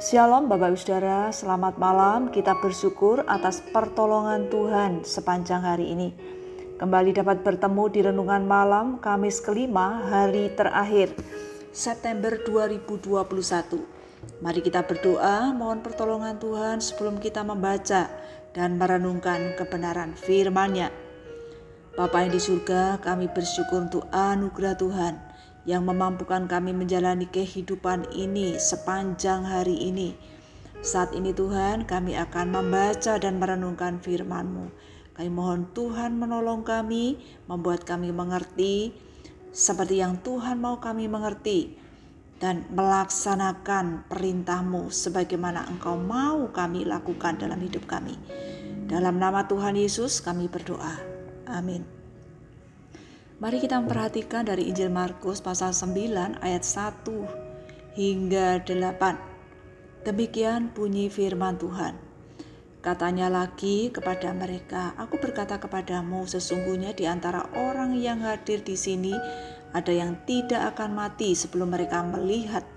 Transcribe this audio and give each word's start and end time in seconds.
Shalom 0.00 0.48
Bapak 0.48 0.72
Ibu 0.72 0.80
Saudara, 0.80 1.28
selamat 1.28 1.76
malam. 1.76 2.32
Kita 2.32 2.56
bersyukur 2.56 3.20
atas 3.28 3.60
pertolongan 3.60 4.48
Tuhan 4.48 5.04
sepanjang 5.04 5.60
hari 5.60 5.92
ini. 5.92 6.16
Kembali 6.80 7.12
dapat 7.12 7.44
bertemu 7.44 7.84
di 7.92 8.00
renungan 8.08 8.48
malam 8.48 8.96
Kamis 8.96 9.44
kelima 9.44 10.00
hari 10.08 10.56
terakhir 10.56 11.12
September 11.68 12.32
2021. 12.32 14.40
Mari 14.40 14.60
kita 14.64 14.88
berdoa 14.88 15.52
mohon 15.52 15.84
pertolongan 15.84 16.40
Tuhan 16.40 16.80
sebelum 16.80 17.20
kita 17.20 17.44
membaca 17.44 18.08
dan 18.56 18.80
merenungkan 18.80 19.52
kebenaran 19.60 20.16
firman-Nya. 20.16 20.88
Bapa 21.92 22.24
yang 22.24 22.32
di 22.32 22.40
surga, 22.40 23.04
kami 23.04 23.28
bersyukur 23.28 23.84
untuk 23.84 24.08
anugerah 24.08 24.80
Tuhan 24.80 25.29
yang 25.70 25.86
memampukan 25.86 26.50
kami 26.50 26.74
menjalani 26.74 27.30
kehidupan 27.30 28.10
ini 28.10 28.58
sepanjang 28.58 29.46
hari 29.46 29.86
ini. 29.86 30.18
Saat 30.82 31.14
ini 31.14 31.30
Tuhan 31.30 31.86
kami 31.86 32.18
akan 32.18 32.50
membaca 32.50 33.14
dan 33.22 33.38
merenungkan 33.38 34.02
firman-Mu. 34.02 34.74
Kami 35.14 35.30
mohon 35.30 35.70
Tuhan 35.70 36.18
menolong 36.18 36.66
kami, 36.66 37.22
membuat 37.46 37.86
kami 37.86 38.10
mengerti 38.10 38.90
seperti 39.54 40.02
yang 40.02 40.18
Tuhan 40.18 40.58
mau 40.58 40.82
kami 40.82 41.06
mengerti 41.06 41.74
dan 42.40 42.64
melaksanakan 42.72 44.08
perintah-Mu 44.08 44.88
sebagaimana 44.88 45.68
Engkau 45.68 46.00
mau 46.00 46.48
kami 46.50 46.88
lakukan 46.88 47.36
dalam 47.38 47.60
hidup 47.60 47.84
kami. 47.86 48.16
Dalam 48.88 49.22
nama 49.22 49.46
Tuhan 49.46 49.78
Yesus 49.78 50.24
kami 50.24 50.50
berdoa. 50.50 50.98
Amin. 51.46 51.99
Mari 53.40 53.56
kita 53.56 53.80
memperhatikan 53.80 54.44
dari 54.44 54.68
Injil 54.68 54.92
Markus 54.92 55.40
pasal 55.40 55.72
9 55.72 56.44
ayat 56.44 56.60
1 56.60 57.96
hingga 57.96 58.60
8. 58.68 60.04
Demikian 60.04 60.68
bunyi 60.76 61.08
firman 61.08 61.56
Tuhan. 61.56 61.96
Katanya 62.84 63.32
lagi 63.32 63.88
kepada 63.88 64.36
mereka, 64.36 64.92
Aku 65.00 65.16
berkata 65.16 65.56
kepadamu 65.56 66.28
sesungguhnya 66.28 66.92
di 66.92 67.08
antara 67.08 67.48
orang 67.56 67.96
yang 67.96 68.20
hadir 68.20 68.60
di 68.60 68.76
sini 68.76 69.16
ada 69.72 69.88
yang 69.88 70.20
tidak 70.28 70.76
akan 70.76 71.00
mati 71.00 71.32
sebelum 71.32 71.72
mereka 71.72 72.04
melihat 72.04 72.68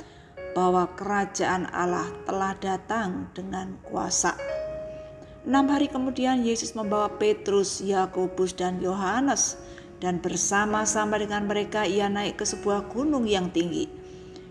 bahwa 0.55 0.87
kerajaan 0.95 1.67
Allah 1.75 2.07
telah 2.23 2.55
datang 2.55 3.27
dengan 3.35 3.75
kuasa. 3.83 4.39
Enam 5.43 5.67
hari 5.67 5.91
kemudian 5.91 6.39
Yesus 6.47 6.71
membawa 6.71 7.11
Petrus, 7.19 7.83
Yakobus, 7.83 8.55
dan 8.55 8.79
Yohanes 8.79 9.59
dan 10.03 10.19
bersama-sama 10.19 11.15
dengan 11.15 11.47
mereka 11.47 11.87
ia 11.87 12.11
naik 12.11 12.43
ke 12.43 12.43
sebuah 12.43 12.91
gunung 12.91 13.23
yang 13.23 13.55
tinggi. 13.55 13.87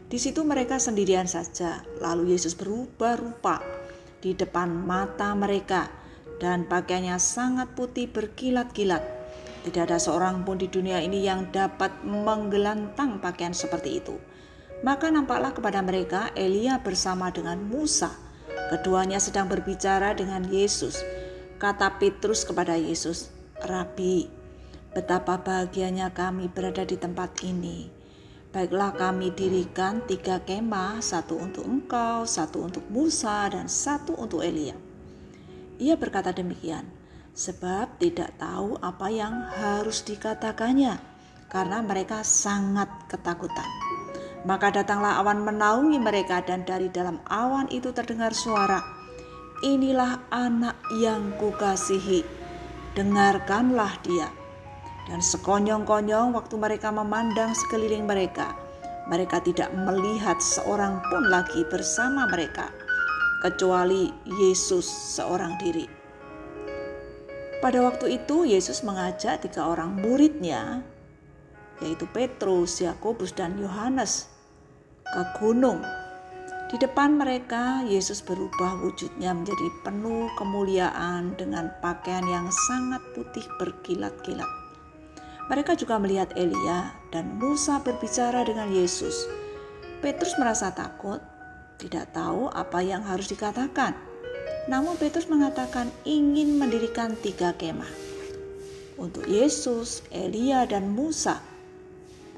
Di 0.08 0.16
situ 0.16 0.40
mereka 0.48 0.80
sendirian 0.80 1.28
saja. 1.28 1.84
Lalu 2.00 2.32
Yesus 2.32 2.56
berubah 2.56 3.20
rupa 3.20 3.60
di 4.24 4.32
depan 4.32 4.72
mata 4.72 5.36
mereka 5.36 5.92
dan 6.40 6.64
pakaiannya 6.64 7.20
sangat 7.20 7.76
putih 7.76 8.08
berkilat-kilat. 8.08 9.04
Tidak 9.68 9.92
ada 9.92 10.00
seorang 10.00 10.40
pun 10.40 10.56
di 10.56 10.72
dunia 10.72 11.04
ini 11.04 11.20
yang 11.20 11.52
dapat 11.52 12.00
menggelantang 12.00 13.20
pakaian 13.20 13.52
seperti 13.52 14.00
itu. 14.00 14.16
Maka 14.80 15.12
nampaklah 15.12 15.52
kepada 15.52 15.84
mereka 15.84 16.32
Elia 16.32 16.80
bersama 16.80 17.28
dengan 17.28 17.60
Musa. 17.60 18.08
Keduanya 18.72 19.20
sedang 19.20 19.52
berbicara 19.52 20.16
dengan 20.16 20.48
Yesus. 20.48 21.04
Kata 21.60 22.00
Petrus 22.00 22.42
kepada 22.42 22.74
Yesus, 22.74 23.30
"Rabi, 23.62 24.41
Betapa 24.92 25.40
bahagianya 25.40 26.12
kami 26.12 26.52
berada 26.52 26.84
di 26.84 27.00
tempat 27.00 27.40
ini. 27.40 27.88
Baiklah 28.52 28.92
kami 28.92 29.32
dirikan 29.32 30.04
tiga 30.04 30.44
kemah, 30.44 31.00
satu 31.00 31.40
untuk 31.40 31.64
engkau, 31.64 32.28
satu 32.28 32.68
untuk 32.68 32.84
Musa, 32.92 33.48
dan 33.48 33.72
satu 33.72 34.12
untuk 34.20 34.44
Elia. 34.44 34.76
Ia 35.80 35.96
berkata 35.96 36.36
demikian, 36.36 36.84
sebab 37.32 37.96
tidak 37.96 38.36
tahu 38.36 38.76
apa 38.84 39.08
yang 39.08 39.48
harus 39.56 40.04
dikatakannya, 40.04 41.00
karena 41.48 41.80
mereka 41.80 42.20
sangat 42.20 42.92
ketakutan. 43.08 43.70
Maka 44.44 44.76
datanglah 44.76 45.16
awan 45.24 45.40
menaungi 45.40 45.96
mereka 45.96 46.44
dan 46.44 46.68
dari 46.68 46.92
dalam 46.92 47.16
awan 47.32 47.72
itu 47.72 47.96
terdengar 47.96 48.36
suara, 48.36 48.84
Inilah 49.62 50.26
anak 50.34 50.74
yang 50.98 51.38
kukasihi, 51.38 52.26
dengarkanlah 52.98 53.94
dia. 54.02 54.41
Dan 55.10 55.18
sekonyong-konyong 55.18 56.30
waktu 56.30 56.54
mereka 56.54 56.94
memandang 56.94 57.50
sekeliling 57.58 58.06
mereka, 58.06 58.54
mereka 59.10 59.42
tidak 59.42 59.74
melihat 59.74 60.38
seorang 60.38 61.02
pun 61.10 61.26
lagi 61.26 61.66
bersama 61.66 62.30
mereka, 62.30 62.70
kecuali 63.42 64.14
Yesus 64.22 64.86
seorang 64.86 65.58
diri. 65.58 65.90
Pada 67.58 67.82
waktu 67.82 68.22
itu 68.22 68.46
Yesus 68.46 68.86
mengajak 68.86 69.42
tiga 69.42 69.70
orang 69.70 69.98
muridnya, 69.98 70.86
yaitu 71.82 72.06
Petrus, 72.10 72.78
Yakobus, 72.78 73.34
dan 73.34 73.58
Yohanes, 73.58 74.30
ke 75.02 75.22
gunung. 75.42 75.82
Di 76.70 76.78
depan 76.78 77.18
mereka, 77.18 77.82
Yesus 77.84 78.22
berubah 78.22 78.80
wujudnya 78.80 79.34
menjadi 79.34 79.66
penuh 79.82 80.30
kemuliaan 80.38 81.34
dengan 81.34 81.74
pakaian 81.82 82.24
yang 82.24 82.46
sangat 82.70 83.02
putih 83.12 83.44
berkilat-kilat. 83.60 84.61
Mereka 85.52 85.76
juga 85.76 86.00
melihat 86.00 86.32
Elia 86.32 86.96
dan 87.12 87.36
Musa 87.36 87.76
berbicara 87.84 88.40
dengan 88.40 88.72
Yesus. 88.72 89.28
Petrus 90.00 90.32
merasa 90.40 90.72
takut, 90.72 91.20
tidak 91.76 92.08
tahu 92.16 92.48
apa 92.48 92.80
yang 92.80 93.04
harus 93.04 93.28
dikatakan. 93.28 93.92
Namun 94.64 94.96
Petrus 94.96 95.28
mengatakan 95.28 95.92
ingin 96.08 96.56
mendirikan 96.56 97.12
tiga 97.20 97.52
kemah 97.52 97.92
untuk 98.96 99.28
Yesus, 99.28 100.00
Elia, 100.08 100.64
dan 100.64 100.88
Musa. 100.88 101.44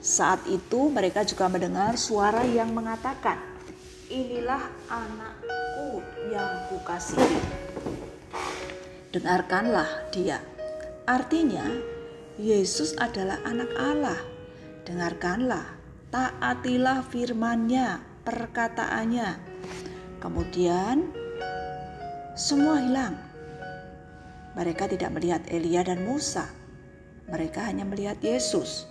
Saat 0.03 0.51
itu 0.51 0.91
mereka 0.91 1.23
juga 1.23 1.47
mendengar 1.47 1.95
suara 1.95 2.43
yang 2.43 2.75
mengatakan, 2.75 3.39
Inilah 4.11 4.67
anakku 4.91 6.03
yang 6.35 6.67
kukasihi. 6.67 7.39
Dengarkanlah 9.15 10.11
dia. 10.11 10.43
Artinya, 11.07 11.94
Yesus 12.35 12.99
adalah 12.99 13.39
anak 13.47 13.71
Allah. 13.79 14.19
Dengarkanlah, 14.83 15.79
taatilah 16.11 17.07
firman-Nya, 17.07 18.03
perkataannya. 18.27 19.39
Kemudian 20.19 21.15
semua 22.35 22.83
hilang. 22.83 23.15
Mereka 24.59 24.91
tidak 24.91 25.15
melihat 25.15 25.47
Elia 25.47 25.87
dan 25.87 26.03
Musa. 26.03 26.51
Mereka 27.31 27.71
hanya 27.71 27.87
melihat 27.87 28.19
Yesus. 28.19 28.91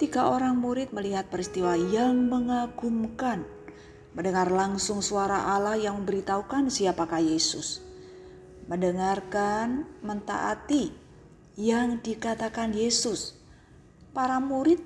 Tiga 0.00 0.32
orang 0.32 0.56
murid 0.56 0.88
melihat 0.96 1.28
peristiwa 1.28 1.76
yang 1.76 2.32
mengagumkan, 2.32 3.44
mendengar 4.16 4.48
langsung 4.48 5.04
suara 5.04 5.52
Allah 5.52 5.76
yang 5.76 6.00
memberitahukan 6.00 6.72
siapakah 6.72 7.20
Yesus, 7.20 7.84
mendengarkan, 8.72 9.84
mentaati, 10.00 11.07
yang 11.58 11.98
dikatakan 11.98 12.70
Yesus. 12.70 13.34
Para 14.14 14.38
murid 14.38 14.78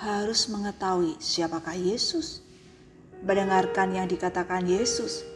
harus 0.00 0.48
mengetahui 0.48 1.20
siapakah 1.20 1.76
Yesus, 1.76 2.40
mendengarkan 3.20 3.92
yang 3.92 4.08
dikatakan 4.08 4.64
Yesus, 4.64 5.28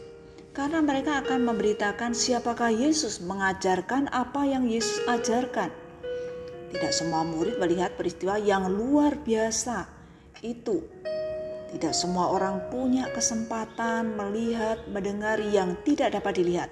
karena 0.57 0.81
mereka 0.81 1.21
akan 1.21 1.45
memberitakan 1.45 2.17
siapakah 2.17 2.73
Yesus, 2.73 3.21
mengajarkan 3.21 4.09
apa 4.09 4.41
yang 4.49 4.65
Yesus 4.65 5.05
ajarkan. 5.05 5.69
Tidak 6.73 6.91
semua 6.91 7.21
murid 7.21 7.61
melihat 7.61 7.93
peristiwa 7.93 8.41
yang 8.41 8.65
luar 8.65 9.21
biasa 9.21 9.85
itu. 10.41 10.81
Tidak 11.77 11.93
semua 11.93 12.33
orang 12.33 12.73
punya 12.73 13.05
kesempatan 13.13 14.17
melihat, 14.17 14.81
mendengar 14.89 15.37
yang 15.45 15.77
tidak 15.85 16.17
dapat 16.17 16.41
dilihat 16.41 16.69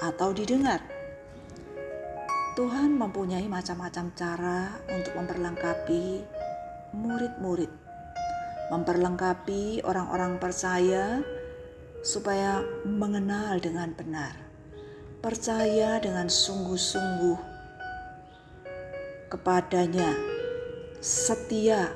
atau 0.00 0.32
didengar. 0.32 0.97
Tuhan 2.58 2.98
mempunyai 2.98 3.46
macam-macam 3.46 4.10
cara 4.18 4.82
untuk 4.90 5.14
memperlengkapi 5.14 6.26
murid-murid, 6.90 7.70
memperlengkapi 8.74 9.86
orang-orang 9.86 10.42
percaya 10.42 11.22
supaya 12.02 12.58
mengenal 12.82 13.62
dengan 13.62 13.94
benar, 13.94 14.34
percaya 15.22 16.02
dengan 16.02 16.26
sungguh-sungguh 16.26 17.38
kepadanya, 19.30 20.18
setia 20.98 21.94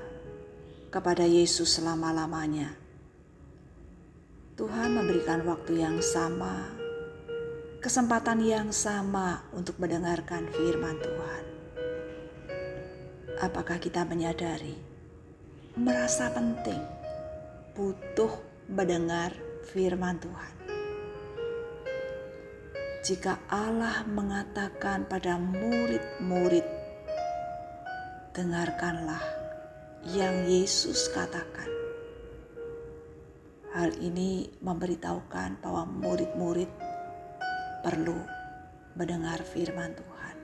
kepada 0.94 1.26
Yesus 1.26 1.74
selama-lamanya. 1.74 2.70
Tuhan 4.54 4.94
memberikan 4.94 5.42
waktu 5.42 5.82
yang 5.82 5.98
sama 5.98 6.81
kesempatan 7.82 8.38
yang 8.46 8.70
sama 8.70 9.42
untuk 9.50 9.74
mendengarkan 9.82 10.46
firman 10.54 11.02
Tuhan. 11.02 11.44
Apakah 13.42 13.82
kita 13.82 14.06
menyadari, 14.06 14.78
merasa 15.74 16.30
penting, 16.30 16.78
butuh 17.74 18.30
mendengar 18.70 19.34
firman 19.74 20.14
Tuhan. 20.22 20.54
Jika 23.02 23.42
Allah 23.50 24.06
mengatakan 24.06 25.02
pada 25.10 25.34
murid-murid, 25.34 26.62
"Dengarkanlah 28.30 29.26
yang 30.06 30.46
Yesus 30.46 31.10
katakan." 31.10 31.66
Hal 33.74 33.90
ini 33.98 34.54
memberitahukan 34.62 35.58
bahwa 35.58 35.82
murid-murid 35.82 36.91
perlu 37.82 38.18
mendengar 38.96 39.42
firman 39.44 39.92
Tuhan, 39.92 40.36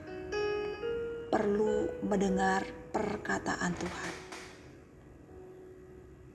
perlu 1.32 2.02
mendengar 2.04 2.66
perkataan 2.92 3.72
Tuhan 3.78 4.28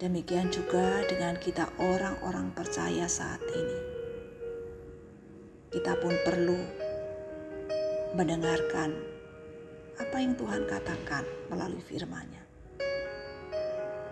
Demikian 0.04 0.52
juga 0.52 1.00
dengan 1.08 1.40
kita 1.40 1.80
orang-orang 1.80 2.52
percaya 2.52 3.08
saat 3.08 3.40
ini. 3.56 3.80
Kita 5.72 5.96
pun 5.96 6.12
perlu 6.28 6.60
mendengarkan 8.12 8.92
apa 9.96 10.18
yang 10.20 10.36
Tuhan 10.36 10.68
katakan 10.68 11.24
melalui 11.48 11.80
firman-Nya. 11.80 12.44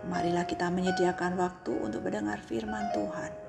Marilah 0.07 0.47
kita 0.47 0.71
menyediakan 0.71 1.35
waktu 1.35 1.75
untuk 1.75 2.07
mendengar 2.07 2.39
firman 2.39 2.87
Tuhan. 2.95 3.40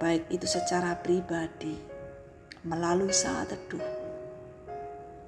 Baik 0.00 0.32
itu 0.32 0.48
secara 0.48 0.96
pribadi, 0.96 1.76
melalui 2.64 3.12
saat 3.12 3.52
teduh, 3.52 3.84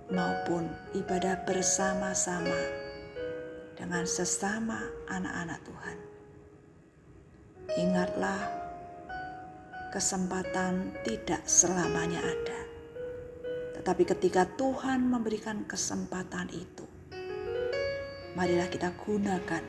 maupun 0.09 0.65
ibadah 0.97 1.45
bersama-sama 1.45 2.57
dengan 3.77 4.09
sesama 4.09 4.81
anak-anak 5.13 5.61
Tuhan. 5.69 5.99
Ingatlah, 7.85 8.41
kesempatan 9.93 10.97
tidak 11.05 11.45
selamanya 11.45 12.25
ada, 12.25 12.61
tetapi 13.77 14.09
ketika 14.09 14.49
Tuhan 14.57 15.05
memberikan 15.05 15.69
kesempatan 15.69 16.49
itu, 16.49 16.89
marilah 18.33 18.73
kita 18.73 18.89
gunakan 19.05 19.65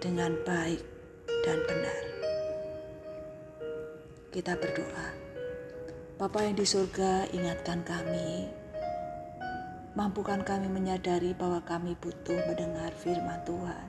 dengan 0.00 0.32
baik 0.48 0.80
dan 1.44 1.60
benar. 1.68 2.11
Kita 4.32 4.56
berdoa, 4.56 5.12
Bapa 6.16 6.40
yang 6.40 6.56
di 6.56 6.64
surga, 6.64 7.28
ingatkan 7.36 7.84
kami 7.84 8.48
Mampukan 9.92 10.40
kami 10.40 10.72
menyadari 10.72 11.36
bahwa 11.36 11.60
kami 11.68 11.92
butuh 12.00 12.40
mendengar 12.48 12.96
firman 12.96 13.44
Tuhan. 13.44 13.86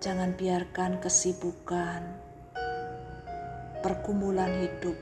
Jangan 0.00 0.40
biarkan 0.40 0.96
kesibukan, 0.96 2.00
pergumulan 3.84 4.56
hidup 4.64 4.96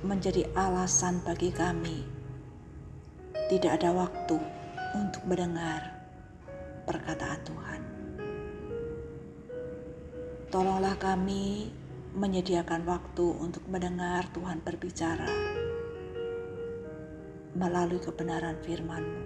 menjadi 0.00 0.48
alasan 0.56 1.20
bagi 1.28 1.52
kami 1.52 2.08
tidak 3.52 3.84
ada 3.84 3.92
waktu 3.92 4.40
untuk 4.96 5.28
mendengar 5.28 5.92
perkataan 6.88 7.44
Tuhan. 7.44 7.97
Tolonglah 10.48 10.96
kami 10.96 11.68
menyediakan 12.16 12.88
waktu 12.88 13.36
untuk 13.36 13.68
mendengar 13.68 14.24
Tuhan 14.32 14.64
berbicara 14.64 15.28
melalui 17.52 18.00
kebenaran 18.00 18.56
firman-Mu. 18.64 19.24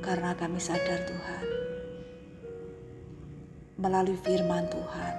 Karena 0.00 0.32
kami 0.32 0.56
sadar 0.56 0.96
Tuhan, 1.04 1.46
melalui 3.76 4.16
firman 4.24 4.64
Tuhan, 4.72 5.14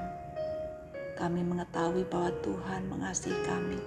kami 1.13 1.45
mengetahui 1.45 2.01
bahwa 2.09 2.33
Tuhan 2.41 2.81
mengasihi 2.89 3.45
kami, 3.45 3.77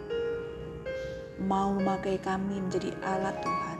mau 1.42 1.74
memakai 1.74 2.14
kami 2.22 2.62
menjadi 2.62 2.94
alat 3.02 3.34
Tuhan, 3.42 3.78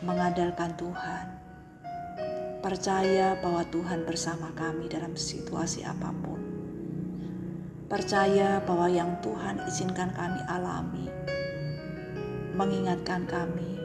mengandalkan 0.00 0.72
Tuhan, 0.80 1.44
percaya 2.64 3.36
bahwa 3.44 3.60
Tuhan 3.68 4.08
bersama 4.08 4.48
kami 4.56 4.88
dalam 4.88 5.12
situasi 5.12 5.84
apa 5.84 6.08
pun 6.16 6.40
percaya 7.92 8.64
bahwa 8.64 8.88
yang 8.88 9.20
Tuhan 9.20 9.60
izinkan 9.68 10.10
kami 10.16 10.40
alami, 10.48 11.06
mengingatkan 12.56 13.28
kami, 13.28 13.76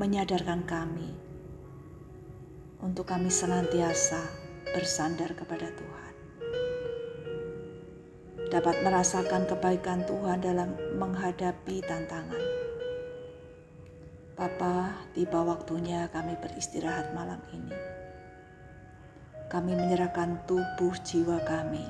menyadarkan 0.00 0.64
kami 0.64 1.12
untuk 2.80 3.04
kami 3.04 3.28
senantiasa 3.28 4.18
bersandar 4.72 5.36
kepada 5.36 5.68
Tuhan. 5.68 6.14
Dapat 8.48 8.76
merasakan 8.80 9.44
kebaikan 9.44 10.08
Tuhan 10.08 10.40
dalam 10.40 10.72
menghadapi 10.96 11.84
tantangan. 11.84 12.43
Papa, 14.34 14.90
tiba 15.14 15.46
waktunya 15.46 16.10
kami 16.10 16.34
beristirahat 16.42 17.14
malam 17.14 17.38
ini. 17.54 17.70
Kami 19.46 19.78
menyerahkan 19.78 20.42
tubuh 20.42 20.90
jiwa 21.06 21.38
kami 21.46 21.86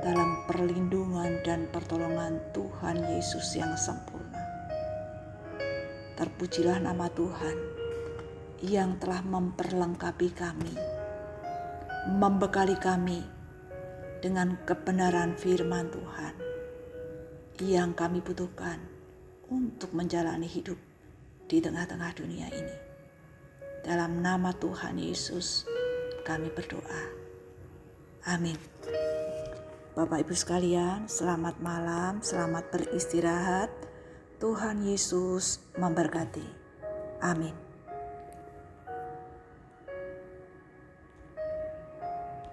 dalam 0.00 0.40
perlindungan 0.48 1.44
dan 1.44 1.68
pertolongan 1.68 2.40
Tuhan 2.56 2.96
Yesus 3.12 3.60
yang 3.60 3.76
sempurna. 3.76 4.40
Terpujilah 6.16 6.80
nama 6.80 7.12
Tuhan 7.12 7.56
yang 8.64 8.96
telah 8.96 9.20
memperlengkapi 9.20 10.32
kami, 10.32 10.80
membekali 12.08 12.80
kami 12.80 13.20
dengan 14.24 14.56
kebenaran 14.64 15.36
firman 15.36 15.92
Tuhan 15.92 16.34
yang 17.60 17.92
kami 17.92 18.24
butuhkan 18.24 18.99
untuk 19.50 19.90
menjalani 19.92 20.46
hidup 20.46 20.78
di 21.50 21.58
tengah-tengah 21.58 22.14
dunia 22.14 22.46
ini. 22.54 22.76
Dalam 23.82 24.22
nama 24.22 24.54
Tuhan 24.54 24.96
Yesus, 24.96 25.66
kami 26.22 26.48
berdoa. 26.54 27.02
Amin. 28.30 28.54
Bapak 29.98 30.22
Ibu 30.22 30.34
sekalian, 30.38 31.10
selamat 31.10 31.58
malam, 31.58 32.22
selamat 32.22 32.70
beristirahat. 32.70 33.70
Tuhan 34.38 34.86
Yesus 34.86 35.60
memberkati. 35.76 36.46
Amin. 37.20 37.69